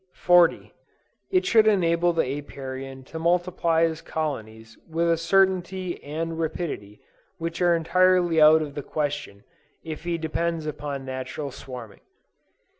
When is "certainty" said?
5.15-6.03